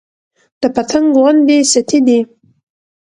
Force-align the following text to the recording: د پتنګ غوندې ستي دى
د 0.61 0.63
پتنګ 0.75 1.07
غوندې 1.19 1.57
ستي 1.71 1.99
دى 2.07 2.19